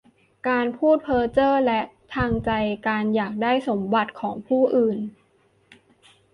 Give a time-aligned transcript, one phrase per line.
[0.47, 1.81] การพูดเพ้อเจ้อ และ
[2.13, 2.51] ทางใจ
[2.87, 4.97] การอยากได้สมบัติของผู้อื่น